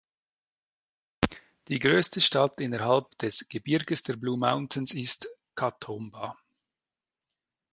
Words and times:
Die 1.67 1.77
größte 1.77 2.21
Stadt 2.21 2.59
innerhalb 2.59 3.15
des 3.19 3.47
Gebirges 3.49 4.01
der 4.01 4.15
Blue 4.15 4.35
Mountains 4.35 4.95
ist 4.95 5.27
Katoomba. 5.53 6.39